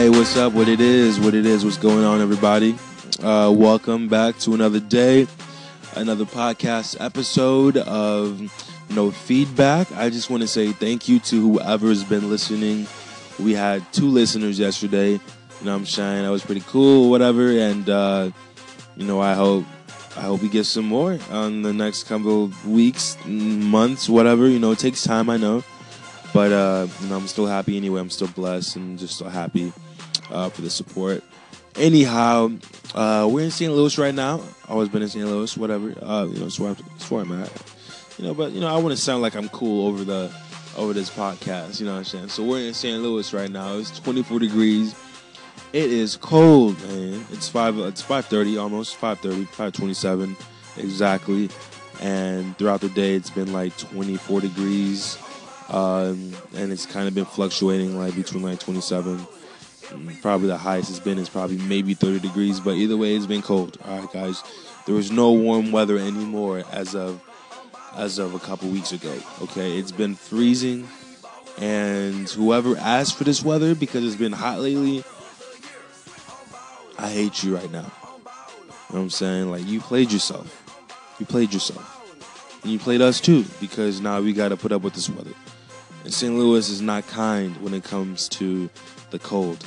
[0.00, 0.54] Hey, what's up?
[0.54, 1.20] What it is?
[1.20, 1.62] What it is?
[1.62, 2.74] What's going on, everybody?
[3.22, 5.26] Uh, welcome back to another day,
[5.94, 8.40] another podcast episode of
[8.88, 9.92] No Feedback.
[9.92, 12.86] I just want to say thank you to whoever's been listening.
[13.38, 15.10] We had two listeners yesterday.
[15.10, 15.20] You
[15.64, 17.50] know, I'm saying that was pretty cool, whatever.
[17.50, 18.30] And uh,
[18.96, 19.66] you know, I hope
[20.16, 24.48] I hope we get some more on the next couple of weeks, months, whatever.
[24.48, 25.62] You know, it takes time, I know.
[26.32, 28.00] But uh, you know, I'm still happy anyway.
[28.00, 29.74] I'm still blessed and just so happy
[30.30, 31.22] uh, for the support.
[31.76, 32.50] Anyhow,
[32.94, 33.72] uh, we're in St.
[33.72, 34.42] Louis right now.
[34.68, 35.24] Always been in St.
[35.24, 35.88] Louis, whatever.
[36.02, 37.50] Uh, you know, that's where, I'm, that's where I'm at.
[38.18, 40.32] You know, but you know, I to sound like I'm cool over the
[40.76, 41.80] over this podcast.
[41.80, 42.28] You know what I'm saying?
[42.28, 43.02] So we're in St.
[43.02, 43.76] Louis right now.
[43.76, 44.94] It's 24 degrees.
[45.72, 47.24] It is cold, man.
[47.30, 47.78] It's five.
[47.78, 48.98] It's 5:30 almost.
[49.00, 50.36] 5:30, 5:27
[50.76, 51.48] exactly.
[52.00, 55.18] And throughout the day, it's been like 24 degrees
[55.70, 59.24] um, and it's kind of been fluctuating like between like 27
[60.22, 63.42] probably the highest it's been is probably maybe 30 degrees but either way it's been
[63.42, 63.78] cold.
[63.84, 64.42] All right guys.
[64.86, 67.20] There is no warm weather anymore as of
[67.96, 69.78] as of a couple weeks ago okay?
[69.78, 70.88] It's been freezing
[71.58, 75.04] and whoever asked for this weather because it's been hot lately
[77.00, 77.78] i hate you right now.
[77.80, 77.92] You know
[78.88, 79.50] what i'm saying?
[79.50, 80.56] Like you played yourself.
[81.18, 81.96] You played yourself.
[82.62, 85.32] And you played us too because now we got to put up with this weather.
[86.04, 86.34] And St.
[86.34, 88.68] Louis is not kind when it comes to
[89.10, 89.64] the cold.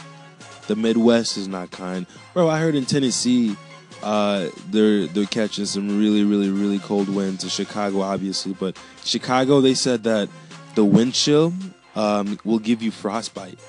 [0.68, 2.06] The Midwest is not kind.
[2.34, 3.56] Bro, I heard in Tennessee
[4.04, 7.44] uh, they're they're catching some really really really cold winds.
[7.44, 10.30] In Chicago, obviously, but Chicago they said that
[10.76, 11.54] the wind chill
[11.96, 13.60] um, will give you frostbite.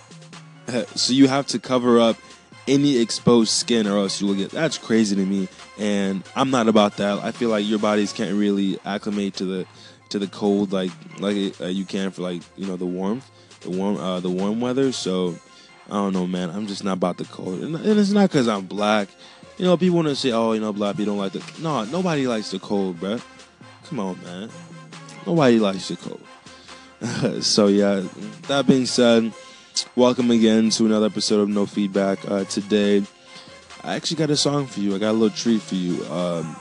[0.94, 2.16] so you have to cover up
[2.66, 4.50] any exposed skin, or else you will get.
[4.50, 7.18] That's crazy to me, and I'm not about that.
[7.18, 9.66] I feel like your bodies can't really acclimate to the
[10.08, 10.90] to the cold like
[11.20, 14.60] like uh, you can for like you know the warmth, the warm uh, the warm
[14.60, 14.90] weather.
[14.90, 15.36] So
[15.90, 16.50] I don't know, man.
[16.50, 19.08] I'm just not about the cold, and, and it's not because I'm black.
[19.58, 21.84] You know, people want to say, "Oh, you know, black people don't like the." No,
[21.84, 23.18] nobody likes the cold, bro.
[23.88, 24.50] Come on, man.
[25.26, 27.42] Nobody likes the cold.
[27.44, 28.02] so yeah,
[28.48, 29.32] that being said,
[29.94, 32.18] welcome again to another episode of No Feedback.
[32.30, 33.04] Uh, today,
[33.82, 34.94] I actually got a song for you.
[34.94, 36.02] I got a little treat for you.
[36.06, 36.56] Um,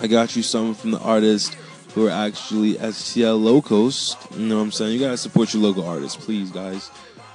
[0.00, 1.54] I got you something from the artist
[1.94, 4.16] who are actually STL locals.
[4.34, 4.94] You know what I'm saying?
[4.94, 6.90] You gotta support your local artists, please, guys.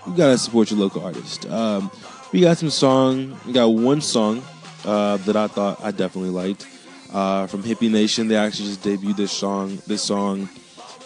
[0.08, 1.46] You gotta support your local artist.
[1.48, 1.92] Um,
[2.32, 3.38] we got some song.
[3.46, 4.44] We got one song
[4.86, 6.68] uh, that I thought I definitely liked
[7.14, 8.28] uh, from Hippie Nation.
[8.28, 9.80] They actually just debuted this song.
[9.88, 10.50] This song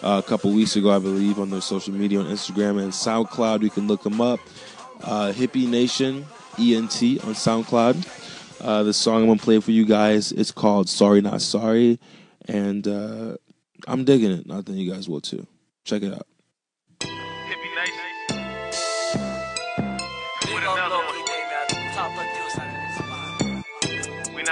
[0.02, 3.62] uh, a couple weeks ago, I believe, on their social media on Instagram and SoundCloud.
[3.62, 4.40] You can look them up.
[5.02, 6.26] Uh, Hippie Nation
[6.58, 8.60] ENT on SoundCloud.
[8.60, 10.32] Uh, the song I'm gonna play for you guys.
[10.32, 11.98] It's called "Sorry Not Sorry."
[12.46, 13.36] and uh,
[13.86, 14.46] I'm digging it.
[14.50, 15.46] I think you guys will too.
[15.84, 16.26] Check it out.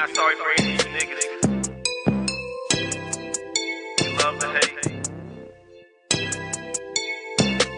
[0.00, 1.24] Not sorry for any of you niggas.
[4.00, 4.72] We love the hate.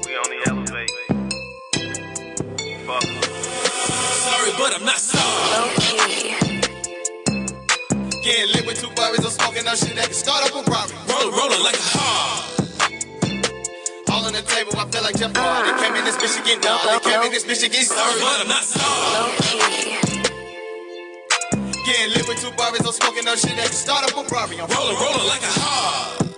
[0.06, 0.90] We only elevate.
[2.86, 3.02] Fuck.
[4.22, 5.74] Sorry, but I'm not sorry.
[8.22, 10.96] Getting lit with two barbers, I'm smoking up shit that can start up a robbery.
[11.08, 12.42] Roller, roller like a hard.
[14.10, 15.72] All on the table, I feel like Jeff Hardy.
[15.82, 17.02] Came in this bitch again, dog.
[17.02, 20.01] Came in this bitch again, sorry, but I'm not sorry.
[21.84, 24.62] Getting lit with two barbers, I'm smoking up shit that can start up a.
[24.62, 26.30] I'm rolling, rolling like a hard.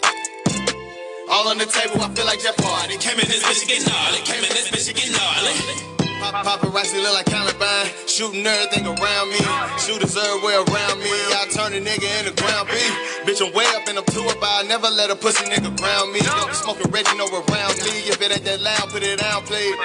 [1.29, 2.97] All on the table, I feel like Jeff Hardy.
[2.97, 4.25] Came in this bitch again, gnarly.
[4.25, 5.53] Came in this bitch again, gnarly.
[6.25, 9.41] Pop, paparazzi look like Columbine, shooting everything around me.
[9.85, 11.13] Shooters everywhere around me.
[11.37, 12.95] I turn a nigga into ground beef.
[13.29, 16.09] Bitch, I'm way up in a tour, but I never let a pussy nigga ground
[16.17, 16.25] me.
[16.57, 16.89] Smoking
[17.21, 18.09] no around me.
[18.09, 19.77] If it ain't that loud, put it down, please.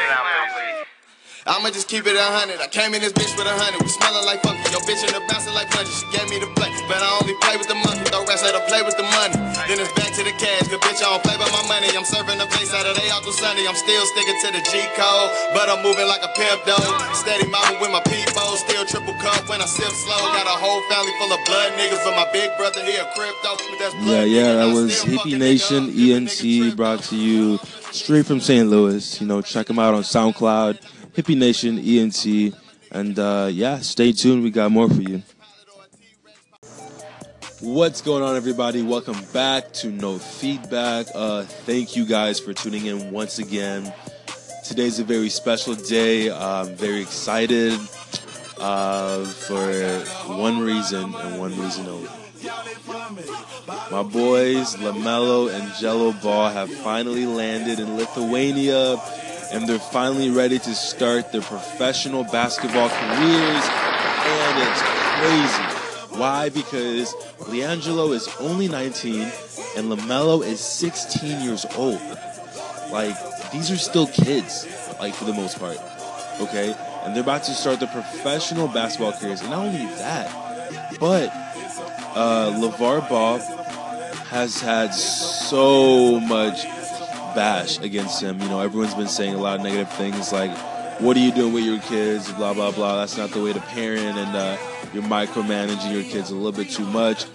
[1.49, 2.61] I'ma just keep it a hundred.
[2.61, 3.81] I came in this bitch with a hundred.
[3.81, 4.61] We smelling like funky.
[4.69, 5.97] Yo, bitch in the bouncing like punches.
[5.97, 8.05] She gave me the play, but I only play with the monkey.
[8.05, 9.33] Throw rats, let her play with the money.
[9.65, 10.69] Then it's back to the cash.
[10.69, 11.89] Cause bitch, I don't play by my money.
[11.97, 13.65] I'm serving the Saturday out to Sunday.
[13.65, 16.85] I'm still sticking to the G code, but I'm moving like a pimp though.
[17.17, 18.45] Steady mobbing with my people.
[18.61, 20.21] Still triple cup when I sip slow.
[20.37, 21.97] Got a whole family full of blood niggas.
[22.05, 23.57] But my big brother here, crypto.
[24.05, 27.57] Yeah, yeah, that was Hippie Nation ENT brought to you
[27.89, 28.69] straight from St.
[28.69, 29.19] Louis.
[29.19, 30.77] You know, check them out on SoundCloud,
[31.19, 32.55] Hippie Nation ENT,
[32.91, 34.41] and uh, yeah, stay tuned.
[34.41, 35.21] We got more for you.
[37.59, 38.81] What's going on, everybody?
[38.83, 41.07] Welcome back to No Feedback.
[41.13, 43.93] Uh, thank you guys for tuning in once again.
[44.65, 46.31] Today's a very special day.
[46.31, 47.77] I'm very excited
[48.57, 49.99] uh, for
[50.37, 52.09] one reason and one reason only.
[53.91, 58.95] My boys LaMelo and Gelo Ball have finally landed in Lithuania.
[59.51, 64.81] And they're finally ready to start their professional basketball careers, and it's
[65.19, 65.79] crazy.
[66.19, 66.49] Why?
[66.49, 69.21] Because LiAngelo is only 19
[69.77, 72.01] and LaMelo is 16 years old.
[72.91, 73.15] Like,
[73.51, 74.67] these are still kids,
[74.99, 75.77] like, for the most part.
[76.41, 76.75] Okay?
[77.03, 79.41] And they're about to start their professional basketball careers.
[79.41, 80.29] And not only that,
[80.99, 81.29] but
[82.15, 83.39] uh, LeVar Ball
[84.29, 86.65] has had so much
[87.81, 88.41] against him.
[88.41, 90.51] You know, everyone's been saying a lot of negative things like,
[90.99, 92.31] what are you doing with your kids?
[92.33, 92.97] Blah, blah, blah.
[92.99, 94.17] That's not the way to parent.
[94.17, 94.57] And uh,
[94.93, 97.25] you're micromanaging your kids a little bit too much.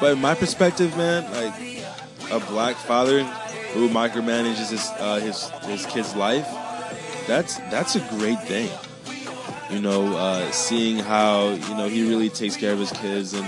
[0.00, 1.54] But in my perspective, man, like
[2.30, 3.22] a black father
[3.74, 6.48] who micromanages his, uh, his, his kid's life,
[7.26, 8.70] that's, that's a great thing.
[9.72, 13.46] You know, uh, seeing how, you know, he really takes care of his kids and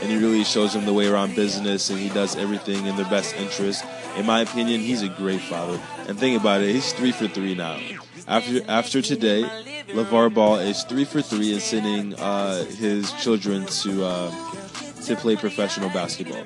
[0.00, 3.08] and he really shows them the way around business and he does everything in their
[3.10, 3.84] best interest.
[4.16, 5.78] In my opinion, he's a great father.
[6.08, 7.78] And think about it, he's three for three now.
[8.26, 9.42] After after today,
[9.88, 14.30] LeVar Ball is three for three in sending uh, his children to uh,
[15.04, 16.42] to play professional basketball.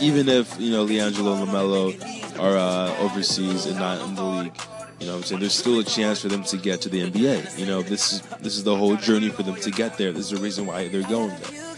[0.00, 4.54] Even if you know LiAngelo and LaMelo are uh, overseas and not in the league,
[5.00, 5.40] you know what I'm saying?
[5.40, 7.58] There's still a chance for them to get to the NBA.
[7.58, 10.10] You know, this is this is the whole journey for them to get there.
[10.12, 11.76] This is the reason why they're going there.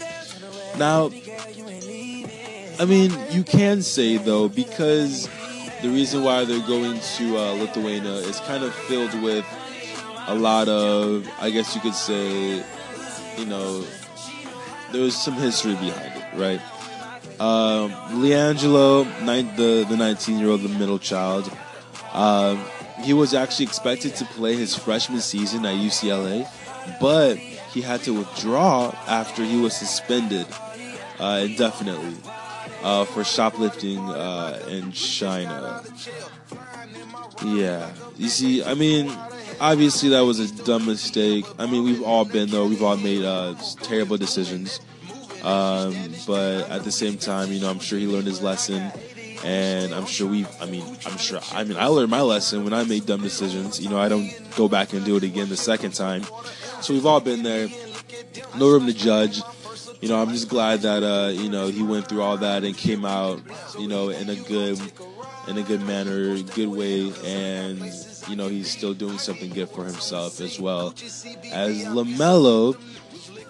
[0.77, 1.11] Now,
[2.79, 5.29] I mean, you can say though, because
[5.81, 9.45] the reason why they're going to uh, Lithuania is kind of filled with
[10.27, 12.63] a lot of, I guess you could say,
[13.37, 13.83] you know,
[14.91, 16.61] there's some history behind it, right?
[17.39, 17.91] Um,
[18.21, 21.51] LiAngelo, nine, the the 19 year old, the middle child,
[22.13, 22.63] um,
[23.03, 26.47] he was actually expected to play his freshman season at UCLA,
[26.99, 30.47] but he had to withdraw after he was suspended
[31.19, 32.15] uh, indefinitely
[32.83, 35.83] uh, for shoplifting uh, in China.
[37.43, 39.11] Yeah, you see, I mean,
[39.59, 41.45] obviously that was a dumb mistake.
[41.57, 42.67] I mean, we've all been though.
[42.67, 44.79] We've all made uh, terrible decisions.
[45.43, 45.95] Um,
[46.27, 48.91] but at the same time, you know, I'm sure he learned his lesson,
[49.43, 50.45] and I'm sure we.
[50.59, 51.39] I mean, I'm sure.
[51.51, 53.79] I mean, I learned my lesson when I made dumb decisions.
[53.79, 56.23] You know, I don't go back and do it again the second time.
[56.81, 57.67] So we've all been there.
[58.57, 59.41] No room to judge.
[60.01, 62.75] You know, I'm just glad that uh, you know he went through all that and
[62.75, 63.39] came out,
[63.79, 64.79] you know, in a good,
[65.47, 67.79] in a good manner, good way, and
[68.27, 70.89] you know he's still doing something good for himself as well
[71.51, 72.77] as LaMelo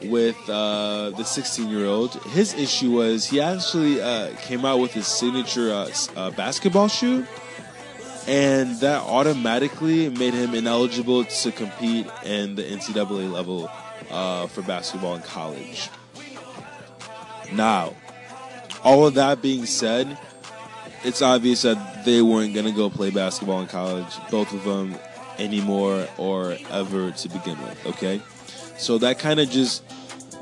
[0.04, 2.16] with uh, the 16 year old.
[2.26, 7.26] His issue was he actually uh, came out with his signature uh, uh, basketball shoe,
[8.28, 13.70] and that automatically made him ineligible to compete in the NCAA level
[14.10, 15.90] uh, for basketball in college.
[17.54, 17.96] Now,
[18.84, 20.18] all of that being said,
[21.04, 24.96] it's obvious that they weren't going to go play basketball in college, both of them
[25.38, 28.22] anymore or ever to begin with, okay?
[28.78, 29.84] So that kind of just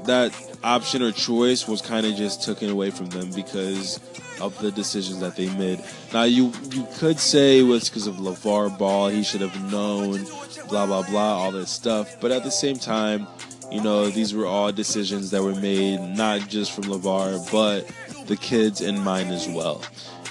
[0.05, 0.33] that
[0.63, 3.99] option or choice was kind of just taken away from them because
[4.41, 5.83] of the decisions that they made.
[6.13, 10.25] Now you you could say it was because of LeVar Ball, he should have known,
[10.69, 12.19] blah blah blah, all this stuff.
[12.19, 13.27] But at the same time,
[13.71, 17.87] you know, these were all decisions that were made not just from LeVar, but
[18.27, 19.83] the kids in mind as well.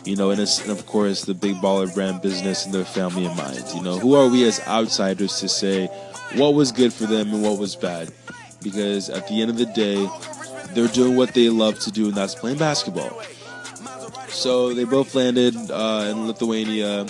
[0.09, 3.37] You know, and, and of course the big baller brand business and their family in
[3.37, 3.63] mind.
[3.75, 5.89] You know, who are we as outsiders to say
[6.35, 8.11] what was good for them and what was bad?
[8.63, 10.09] Because at the end of the day,
[10.73, 13.23] they're doing what they love to do, and that's playing basketball.
[14.29, 17.07] So they both landed uh, in Lithuania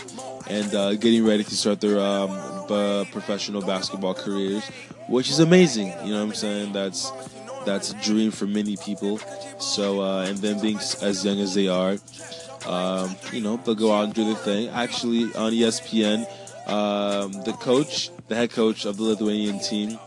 [0.48, 2.30] and uh, getting ready to start their um,
[2.68, 4.66] uh, professional basketball careers,
[5.06, 5.92] which is amazing.
[6.04, 6.72] You know what I'm saying?
[6.72, 7.12] That's
[7.64, 9.18] that's a dream for many people.
[9.60, 11.96] So uh, and then being as young as they are,
[12.68, 14.68] um, you know, they'll go out and do their thing.
[14.68, 16.20] Actually, on ESPN,
[16.68, 19.98] um, the coach, the head coach of the Lithuanian team,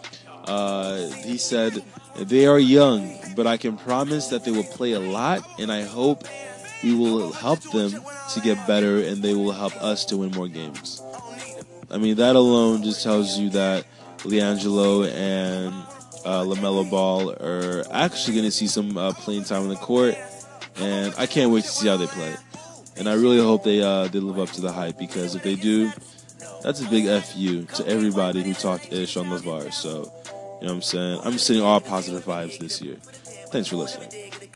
[0.46, 1.84] uh, he said
[2.16, 5.82] they are young, but I can promise that they will play a lot, and I
[5.82, 6.24] hope
[6.84, 7.92] we will help them
[8.34, 11.02] to get better, and they will help us to win more games.
[11.90, 13.86] I mean, that alone just tells you that
[14.20, 15.74] LiAngelo and
[16.26, 20.16] uh, LaMelo Ball are actually going to see some uh, playing time on the court,
[20.78, 22.36] and I can't wait to see how they play.
[23.02, 25.56] And I really hope they uh, they live up to the hype because if they
[25.56, 25.92] do,
[26.62, 29.74] that's a big fu to everybody who talked ish on LeVar.
[29.74, 30.06] So, you know
[30.60, 31.22] what I'm saying?
[31.24, 32.98] I'm sending all positive vibes this year.
[33.50, 34.31] Thanks for listening.